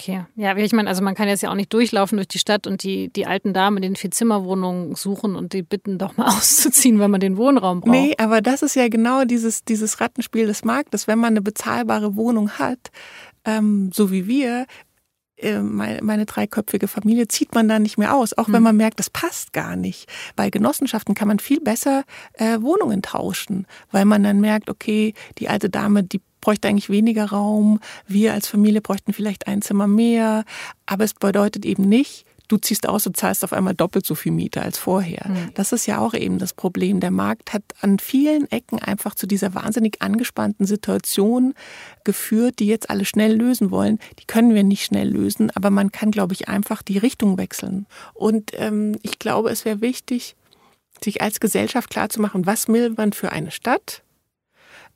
[0.00, 2.68] Okay, ja, ich meine, also man kann jetzt ja auch nicht durchlaufen durch die Stadt
[2.68, 7.00] und die, die alten Damen in den Vierzimmerwohnungen suchen und die bitten doch mal auszuziehen,
[7.00, 7.90] wenn man den Wohnraum braucht.
[7.90, 11.08] Nee, aber das ist ja genau dieses, dieses Rattenspiel des Marktes.
[11.08, 12.78] Wenn man eine bezahlbare Wohnung hat,
[13.44, 14.66] ähm, so wie wir,
[15.60, 18.62] meine, meine dreiköpfige Familie zieht man da nicht mehr aus, auch wenn hm.
[18.64, 20.08] man merkt, das passt gar nicht.
[20.36, 25.48] Bei Genossenschaften kann man viel besser äh, Wohnungen tauschen, weil man dann merkt, okay, die
[25.48, 30.44] alte Dame, die bräuchte eigentlich weniger Raum, wir als Familie bräuchten vielleicht ein Zimmer mehr,
[30.86, 34.32] aber es bedeutet eben nicht, du ziehst aus und zahlst auf einmal doppelt so viel
[34.32, 35.28] Miete als vorher.
[35.28, 35.50] Mhm.
[35.54, 37.00] Das ist ja auch eben das Problem.
[37.00, 41.54] Der Markt hat an vielen Ecken einfach zu dieser wahnsinnig angespannten Situation
[42.04, 43.98] geführt, die jetzt alle schnell lösen wollen.
[44.18, 47.86] Die können wir nicht schnell lösen, aber man kann, glaube ich, einfach die Richtung wechseln.
[48.14, 50.34] Und ähm, ich glaube, es wäre wichtig,
[51.04, 54.02] sich als Gesellschaft klarzumachen, was will man für eine Stadt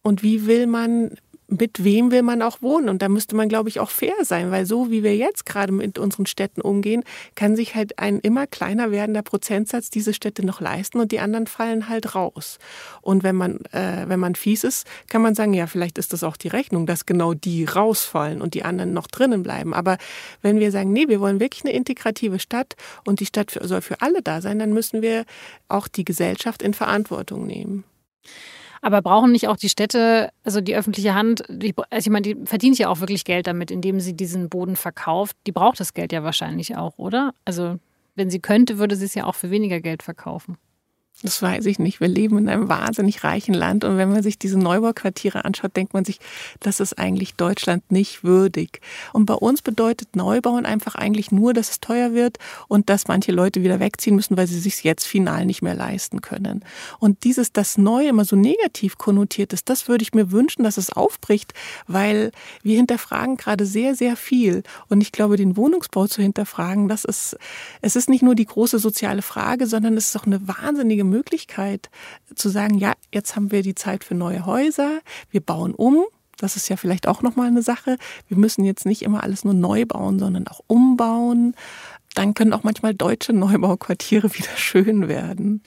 [0.02, 1.16] und wie will man
[1.58, 2.88] mit wem will man auch wohnen?
[2.88, 5.72] Und da müsste man, glaube ich, auch fair sein, weil so wie wir jetzt gerade
[5.72, 10.60] mit unseren Städten umgehen, kann sich halt ein immer kleiner werdender Prozentsatz diese Städte noch
[10.60, 12.58] leisten und die anderen fallen halt raus.
[13.00, 16.24] Und wenn man, äh, wenn man fies ist, kann man sagen, ja, vielleicht ist das
[16.24, 19.74] auch die Rechnung, dass genau die rausfallen und die anderen noch drinnen bleiben.
[19.74, 19.98] Aber
[20.40, 24.00] wenn wir sagen, nee, wir wollen wirklich eine integrative Stadt und die Stadt soll für
[24.00, 25.24] alle da sein, dann müssen wir
[25.68, 27.84] auch die Gesellschaft in Verantwortung nehmen.
[28.82, 32.36] Aber brauchen nicht auch die Städte, also die öffentliche Hand, die, also ich meine, die
[32.44, 35.36] verdient ja auch wirklich Geld damit, indem sie diesen Boden verkauft.
[35.46, 37.32] Die braucht das Geld ja wahrscheinlich auch, oder?
[37.44, 37.78] Also
[38.16, 40.58] wenn sie könnte, würde sie es ja auch für weniger Geld verkaufen.
[41.20, 42.00] Das weiß ich nicht.
[42.00, 45.94] Wir leben in einem wahnsinnig reichen Land und wenn man sich diese Neubauquartiere anschaut, denkt
[45.94, 46.18] man sich,
[46.58, 48.80] das ist eigentlich Deutschland nicht würdig.
[49.12, 53.30] Und bei uns bedeutet Neubauen einfach eigentlich nur, dass es teuer wird und dass manche
[53.30, 56.64] Leute wieder wegziehen müssen, weil sie sich jetzt final nicht mehr leisten können.
[56.98, 60.76] Und dieses, das Neue immer so negativ konnotiert ist, das würde ich mir wünschen, dass
[60.76, 61.54] es aufbricht,
[61.86, 62.32] weil
[62.64, 64.64] wir hinterfragen gerade sehr, sehr viel.
[64.88, 67.36] Und ich glaube, den Wohnungsbau zu hinterfragen, das ist,
[67.80, 71.90] es ist nicht nur die große soziale Frage, sondern es ist auch eine wahnsinnige Möglichkeit
[72.34, 76.04] zu sagen, ja, jetzt haben wir die Zeit für neue Häuser, wir bauen um.
[76.38, 77.98] Das ist ja vielleicht auch nochmal eine Sache.
[78.26, 81.54] Wir müssen jetzt nicht immer alles nur neu bauen, sondern auch umbauen.
[82.14, 85.62] Dann können auch manchmal deutsche Neubauquartiere wieder schön werden.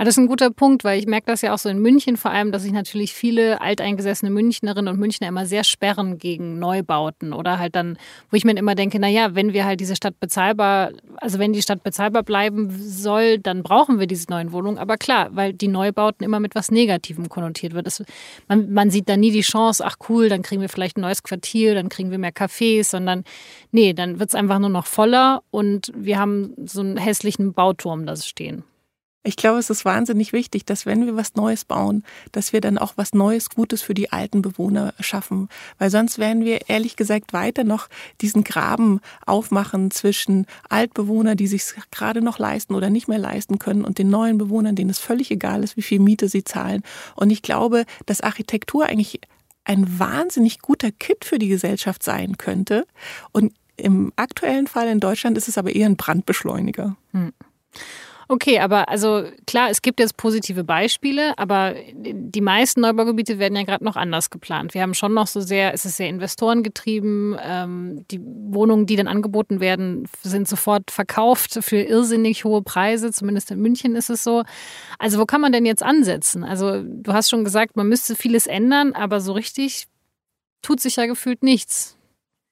[0.00, 2.16] Ah, das ist ein guter Punkt, weil ich merke das ja auch so in München
[2.16, 7.32] vor allem, dass sich natürlich viele alteingesessene Münchnerinnen und Münchner immer sehr sperren gegen Neubauten
[7.32, 7.98] oder halt dann,
[8.30, 11.52] wo ich mir immer denke, na ja, wenn wir halt diese Stadt bezahlbar, also wenn
[11.52, 14.78] die Stadt bezahlbar bleiben soll, dann brauchen wir diese neuen Wohnungen.
[14.78, 17.88] Aber klar, weil die Neubauten immer mit was Negativem konnotiert wird.
[17.88, 18.04] Das,
[18.46, 21.24] man, man sieht da nie die Chance, ach cool, dann kriegen wir vielleicht ein neues
[21.24, 23.24] Quartier, dann kriegen wir mehr Cafés, sondern
[23.72, 28.06] nee, dann wird es einfach nur noch voller und wir haben so einen hässlichen Bauturm
[28.06, 28.62] da stehen.
[29.24, 32.78] Ich glaube, es ist wahnsinnig wichtig, dass wenn wir was Neues bauen, dass wir dann
[32.78, 35.48] auch was Neues, Gutes für die alten Bewohner schaffen.
[35.78, 37.88] Weil sonst werden wir ehrlich gesagt weiter noch
[38.20, 43.84] diesen Graben aufmachen zwischen Altbewohnern, die sich gerade noch leisten oder nicht mehr leisten können
[43.84, 46.82] und den neuen Bewohnern, denen es völlig egal ist, wie viel Miete sie zahlen.
[47.16, 49.20] Und ich glaube, dass Architektur eigentlich
[49.64, 52.86] ein wahnsinnig guter Kit für die Gesellschaft sein könnte.
[53.32, 56.96] Und im aktuellen Fall in Deutschland ist es aber eher ein Brandbeschleuniger.
[57.12, 57.32] Hm.
[58.30, 63.62] Okay, aber also klar, es gibt jetzt positive Beispiele, aber die meisten Neubaugebiete werden ja
[63.62, 64.74] gerade noch anders geplant.
[64.74, 67.38] Wir haben schon noch so sehr, es ist sehr investorengetrieben.
[67.42, 73.12] Ähm, die Wohnungen, die dann angeboten werden, sind sofort verkauft für irrsinnig hohe Preise.
[73.12, 74.42] Zumindest in München ist es so.
[74.98, 76.44] Also wo kann man denn jetzt ansetzen?
[76.44, 79.86] Also du hast schon gesagt, man müsste vieles ändern, aber so richtig
[80.60, 81.97] tut sich ja gefühlt nichts.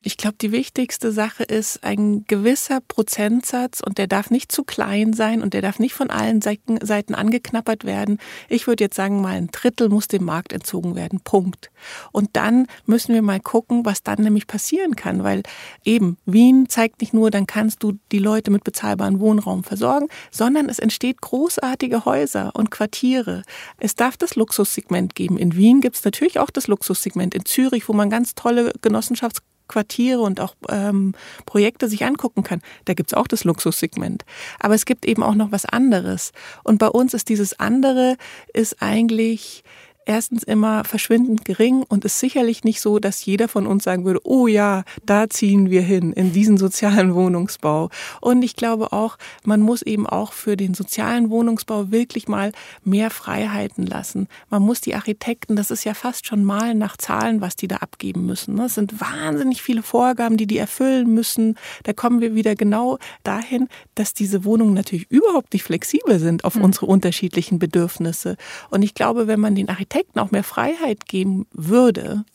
[0.07, 5.13] Ich glaube, die wichtigste Sache ist ein gewisser Prozentsatz und der darf nicht zu klein
[5.15, 8.19] sein und der darf nicht von allen Seiten angeknappert werden.
[8.49, 11.19] Ich würde jetzt sagen, mal ein Drittel muss dem Markt entzogen werden.
[11.25, 11.73] Punkt.
[12.13, 15.43] Und dann müssen wir mal gucken, was dann nämlich passieren kann, weil
[15.85, 20.69] eben Wien zeigt nicht nur, dann kannst du die Leute mit bezahlbarem Wohnraum versorgen, sondern
[20.69, 23.43] es entsteht großartige Häuser und Quartiere.
[23.77, 25.37] Es darf das Luxussegment geben.
[25.37, 27.35] In Wien gibt es natürlich auch das Luxussegment.
[27.35, 32.63] In Zürich, wo man ganz tolle Genossenschafts Quartiere und auch ähm, Projekte sich angucken kann,
[32.85, 34.25] da gibt's auch das Luxussegment.
[34.61, 36.33] Aber es gibt eben auch noch was anderes.
[36.65, 38.17] Und bei uns ist dieses andere,
[38.53, 39.65] ist eigentlich
[40.07, 44.21] erstens immer verschwindend gering und ist sicherlich nicht so, dass jeder von uns sagen würde,
[44.25, 47.91] oh ja, da ziehen wir hin, in diesen sozialen Wohnungsbau.
[48.21, 52.53] Und ich glaube auch, man muss eben auch für den sozialen Wohnungsbau wirklich mal
[52.85, 54.29] mehr Freiheiten lassen.
[54.49, 57.77] Man muss die Architekten, das ist ja fast schon mal nach Zahlen, was die da
[57.77, 58.55] abgeben müssen.
[58.55, 58.67] Ne?
[58.67, 61.57] Es sind wahnsinnig viele Vorgaben, die die erfüllen müssen.
[61.83, 66.55] Da kommen wir wieder genau dahin, dass diese Wohnungen natürlich überhaupt nicht flexibel sind auf
[66.55, 66.63] hm.
[66.63, 68.37] unsere unterschiedlichen Bedürfnisse.
[68.71, 72.27] Und ich glaube, wenn man den Architekten Architekten auch mehr Freiheit geben würde,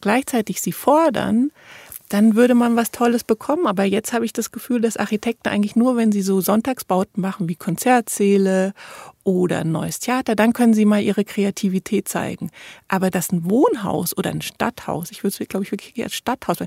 [0.00, 1.52] gleichzeitig sie fordern,
[2.08, 3.68] dann würde man was Tolles bekommen.
[3.68, 7.48] Aber jetzt habe ich das Gefühl, dass Architekten eigentlich nur, wenn sie so Sonntagsbauten machen
[7.48, 8.74] wie Konzertsäle
[9.22, 12.50] oder ein neues Theater, dann können sie mal ihre Kreativität zeigen.
[12.88, 16.58] Aber dass ein Wohnhaus oder ein Stadthaus, ich würde es, glaube ich, wirklich als Stadthaus,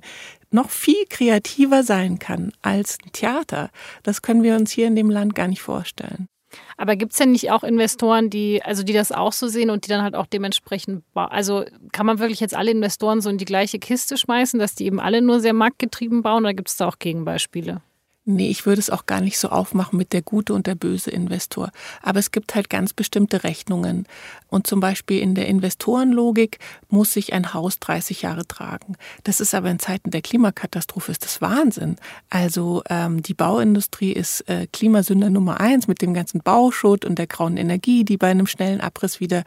[0.50, 3.70] noch viel kreativer sein kann als ein Theater,
[4.04, 6.30] das können wir uns hier in dem Land gar nicht vorstellen.
[6.78, 9.86] Aber gibt es denn nicht auch Investoren, die, also die das auch so sehen und
[9.86, 13.46] die dann halt auch dementsprechend, also kann man wirklich jetzt alle Investoren so in die
[13.46, 16.88] gleiche Kiste schmeißen, dass die eben alle nur sehr marktgetrieben bauen oder gibt es da
[16.88, 17.82] auch Gegenbeispiele?
[18.28, 21.12] Nee, ich würde es auch gar nicht so aufmachen mit der gute und der böse
[21.12, 21.70] Investor.
[22.02, 24.08] Aber es gibt halt ganz bestimmte Rechnungen.
[24.56, 28.96] Und zum Beispiel in der Investorenlogik muss sich ein Haus 30 Jahre tragen.
[29.26, 31.98] Das ist aber in Zeiten der Klimakatastrophe ist das Wahnsinn.
[32.30, 37.28] Also ähm, die Bauindustrie ist äh, Klimasünder Nummer eins mit dem ganzen Bauschutt und der
[37.28, 39.44] grauen Energie, die bei einem schnellen Abriss wieder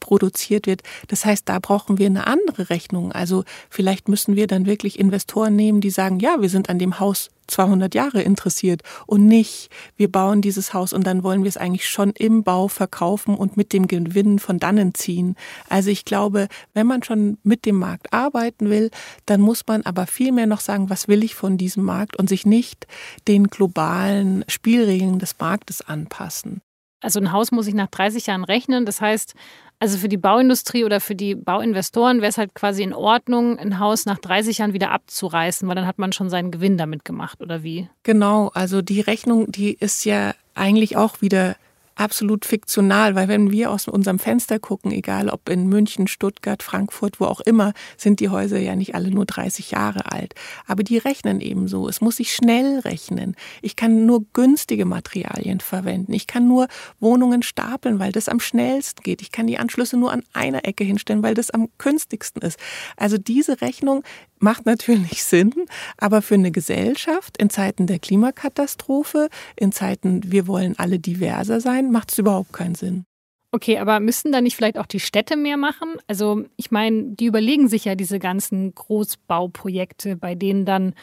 [0.00, 0.82] produziert wird.
[1.06, 3.12] Das heißt, da brauchen wir eine andere Rechnung.
[3.12, 6.98] Also vielleicht müssen wir dann wirklich Investoren nehmen, die sagen, ja, wir sind an dem
[6.98, 11.56] Haus 200 Jahre interessiert und nicht, wir bauen dieses Haus und dann wollen wir es
[11.56, 15.36] eigentlich schon im Bau verkaufen und mit dem Gewinn von dannen ziehen.
[15.68, 18.90] Also ich glaube, wenn man schon mit dem Markt arbeiten will,
[19.26, 22.30] dann muss man aber viel mehr noch sagen, was will ich von diesem Markt und
[22.30, 22.86] sich nicht
[23.28, 26.62] den globalen Spielregeln des Marktes anpassen.
[27.02, 28.86] Also ein Haus muss ich nach 30 Jahren rechnen.
[28.86, 29.34] Das heißt,
[29.80, 33.78] also für die Bauindustrie oder für die Bauinvestoren wäre es halt quasi in Ordnung, ein
[33.78, 37.42] Haus nach 30 Jahren wieder abzureißen, weil dann hat man schon seinen Gewinn damit gemacht,
[37.42, 37.90] oder wie?
[38.02, 41.54] Genau, also die Rechnung, die ist ja eigentlich auch wieder
[41.98, 47.20] absolut fiktional, weil wenn wir aus unserem Fenster gucken, egal ob in München, Stuttgart, Frankfurt,
[47.20, 50.34] wo auch immer, sind die Häuser ja nicht alle nur 30 Jahre alt.
[50.66, 51.88] Aber die rechnen eben so.
[51.88, 53.34] Es muss sich schnell rechnen.
[53.62, 56.12] Ich kann nur günstige Materialien verwenden.
[56.12, 56.68] Ich kann nur
[57.00, 59.22] Wohnungen stapeln, weil das am schnellsten geht.
[59.22, 62.58] Ich kann die Anschlüsse nur an einer Ecke hinstellen, weil das am günstigsten ist.
[62.96, 64.04] Also diese Rechnung
[64.40, 65.52] macht natürlich Sinn,
[65.96, 71.87] aber für eine Gesellschaft in Zeiten der Klimakatastrophe, in Zeiten, wir wollen alle diverser sein,
[71.90, 73.04] macht es überhaupt keinen Sinn.
[73.50, 75.96] Okay, aber müssen da nicht vielleicht auch die Städte mehr machen?
[76.06, 80.94] Also ich meine, die überlegen sich ja diese ganzen Großbauprojekte, bei denen dann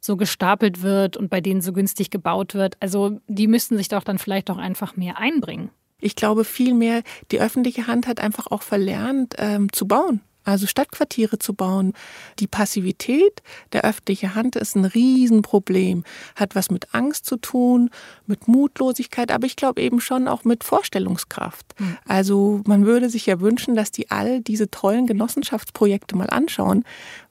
[0.00, 2.76] so gestapelt wird und bei denen so günstig gebaut wird.
[2.80, 5.70] Also die müssten sich doch dann vielleicht auch einfach mehr einbringen.
[6.00, 11.38] Ich glaube vielmehr, die öffentliche Hand hat einfach auch verlernt ähm, zu bauen also Stadtquartiere
[11.38, 11.92] zu bauen.
[12.38, 16.04] Die Passivität der öffentlichen Hand ist ein Riesenproblem,
[16.36, 17.90] hat was mit Angst zu tun,
[18.26, 21.74] mit Mutlosigkeit, aber ich glaube eben schon auch mit Vorstellungskraft.
[21.78, 21.98] Mhm.
[22.06, 26.84] Also man würde sich ja wünschen, dass die all diese tollen Genossenschaftsprojekte mal anschauen,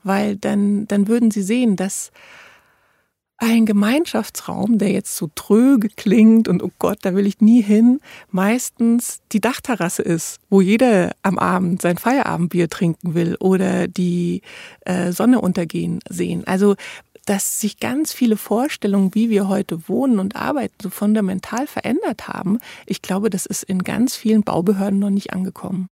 [0.04, 2.12] weil dann, dann würden sie sehen, dass
[3.42, 8.00] ein Gemeinschaftsraum, der jetzt so tröge klingt und oh Gott, da will ich nie hin,
[8.30, 14.44] meistens die Dachterrasse ist, wo jeder am Abend sein Feierabendbier trinken will oder die
[14.82, 16.46] äh, Sonne untergehen sehen.
[16.46, 16.76] Also
[17.26, 22.60] dass sich ganz viele Vorstellungen, wie wir heute wohnen und arbeiten, so fundamental verändert haben.
[22.86, 25.88] Ich glaube, das ist in ganz vielen Baubehörden noch nicht angekommen.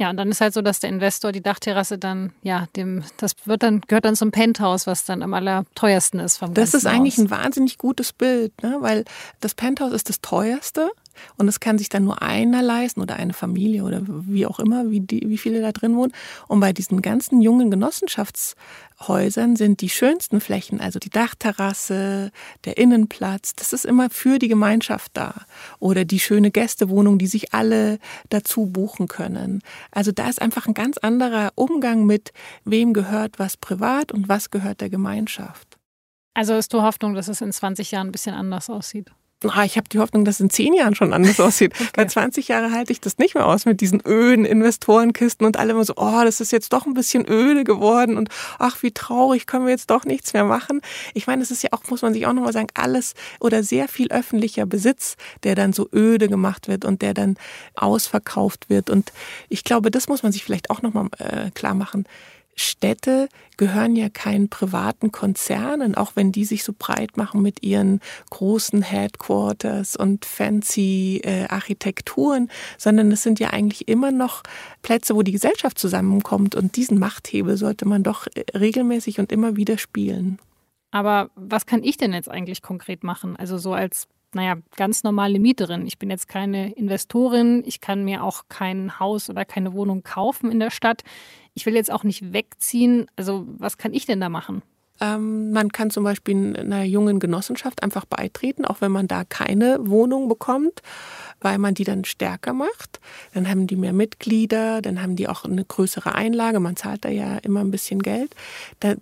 [0.00, 3.32] Ja, und dann ist halt so, dass der Investor die Dachterrasse dann, ja, dem, das
[3.46, 7.14] wird dann, gehört dann zum Penthouse, was dann am allerteuersten ist vom Das ist eigentlich
[7.14, 7.24] Haus.
[7.24, 8.76] ein wahnsinnig gutes Bild, ne?
[8.78, 9.04] weil
[9.40, 10.90] das Penthouse ist das teuerste
[11.36, 14.90] und es kann sich dann nur einer leisten oder eine Familie oder wie auch immer,
[14.90, 16.12] wie, die, wie viele da drin wohnen.
[16.46, 22.30] Und bei diesen ganzen jungen Genossenschaftshäusern sind die schönsten Flächen, also die Dachterrasse,
[22.64, 25.34] der Innenplatz, das ist immer für die Gemeinschaft da.
[25.78, 29.62] Oder die schöne Gästewohnung, die sich alle dazu buchen können.
[29.90, 32.32] Also da ist einfach ein ganz anderer Umgang mit,
[32.64, 35.78] wem gehört was privat und was gehört der Gemeinschaft.
[36.38, 39.10] Also hast du Hoffnung, dass es in 20 Jahren ein bisschen anders aussieht?
[39.46, 41.72] Ah, ich habe die Hoffnung, dass es in zehn Jahren schon anders aussieht.
[41.80, 41.90] okay.
[41.94, 45.72] Bei 20 Jahren halte ich das nicht mehr aus mit diesen öden Investorenkisten und alle
[45.72, 49.46] immer so, oh, das ist jetzt doch ein bisschen öde geworden und ach, wie traurig,
[49.46, 50.80] können wir jetzt doch nichts mehr machen.
[51.14, 53.86] Ich meine, es ist ja auch, muss man sich auch nochmal sagen, alles oder sehr
[53.86, 57.36] viel öffentlicher Besitz, der dann so öde gemacht wird und der dann
[57.76, 58.90] ausverkauft wird.
[58.90, 59.12] Und
[59.48, 62.06] ich glaube, das muss man sich vielleicht auch nochmal äh, klar machen
[62.58, 68.00] Städte gehören ja keinen privaten Konzernen, auch wenn die sich so breit machen mit ihren
[68.30, 74.42] großen Headquarters und fancy äh, Architekturen, sondern es sind ja eigentlich immer noch
[74.82, 79.56] Plätze, wo die Gesellschaft zusammenkommt und diesen Machthebel sollte man doch äh, regelmäßig und immer
[79.56, 80.38] wieder spielen.
[80.90, 83.36] Aber was kann ich denn jetzt eigentlich konkret machen?
[83.36, 85.86] Also so als naja, ganz normale Mieterin.
[85.86, 90.50] Ich bin jetzt keine Investorin, ich kann mir auch kein Haus oder keine Wohnung kaufen
[90.50, 91.02] in der Stadt.
[91.58, 93.10] Ich will jetzt auch nicht wegziehen.
[93.16, 94.62] Also was kann ich denn da machen?
[95.00, 99.78] Ähm, man kann zum Beispiel einer jungen Genossenschaft einfach beitreten, auch wenn man da keine
[99.80, 100.82] Wohnung bekommt,
[101.40, 103.00] weil man die dann stärker macht.
[103.34, 106.60] Dann haben die mehr Mitglieder, dann haben die auch eine größere Einlage.
[106.60, 108.36] Man zahlt da ja immer ein bisschen Geld,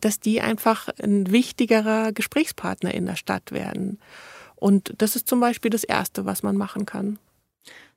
[0.00, 3.98] dass die einfach ein wichtigerer Gesprächspartner in der Stadt werden.
[4.54, 7.18] Und das ist zum Beispiel das Erste, was man machen kann.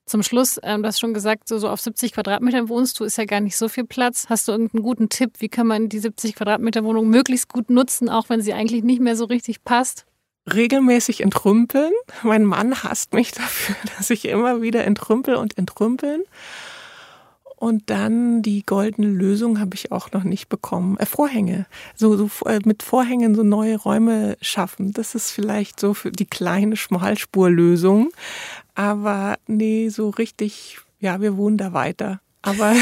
[0.09, 3.19] Zum Schluss, ähm, du hast schon gesagt, so, so auf 70 Quadratmetern wohnst du, ist
[3.19, 4.25] ja gar nicht so viel Platz.
[4.27, 5.33] Hast du irgendeinen guten Tipp?
[5.37, 9.01] Wie kann man die 70 Quadratmeter Wohnung möglichst gut nutzen, auch wenn sie eigentlich nicht
[9.01, 10.07] mehr so richtig passt?
[10.51, 11.93] Regelmäßig entrümpeln.
[12.23, 16.23] Mein Mann hasst mich dafür, dass ich immer wieder entrümpel und entrümpeln.
[17.55, 20.97] Und dann die goldene Lösung habe ich auch noch nicht bekommen.
[20.97, 21.67] Äh, Vorhänge.
[21.93, 24.91] So, so äh, mit Vorhängen so neue Räume schaffen.
[24.93, 28.11] Das ist vielleicht so für die kleine Schmalspurlösung.
[28.79, 32.21] Aber nee, so richtig, ja, wir wohnen da weiter.
[32.41, 32.73] Aber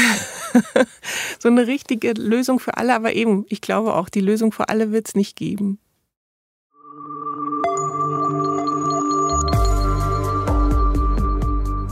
[1.40, 4.92] so eine richtige Lösung für alle, aber eben, ich glaube auch, die Lösung für alle
[4.92, 5.80] wird es nicht geben.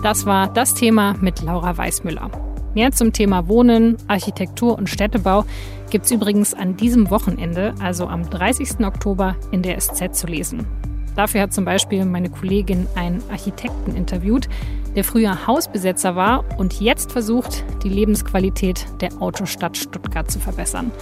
[0.04, 2.30] Das war das Thema mit Laura Weißmüller.
[2.76, 5.44] Mehr zum Thema Wohnen, Architektur und Städtebau
[5.90, 8.86] gibt es übrigens an diesem Wochenende, also am 30.
[8.86, 10.64] Oktober, in der SZ zu lesen.
[11.16, 14.48] Dafür hat zum Beispiel meine Kollegin einen Architekten interviewt,
[14.94, 20.92] der früher Hausbesetzer war und jetzt versucht, die Lebensqualität der Autostadt Stuttgart zu verbessern.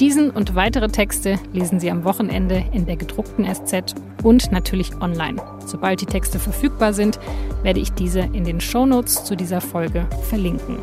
[0.00, 5.40] Diesen und weitere Texte lesen Sie am Wochenende in der gedruckten SZ und natürlich online.
[5.66, 7.20] Sobald die Texte verfügbar sind,
[7.62, 10.78] werde ich diese in den Shownotes zu dieser Folge verlinken.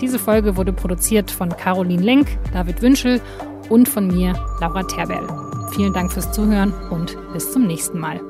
[0.00, 3.20] Diese Folge wurde produziert von Caroline Lenk, David Wünschel
[3.70, 5.26] und von mir, Laura Terberl.
[5.70, 8.20] Vielen Dank fürs Zuhören und bis zum nächsten Mal.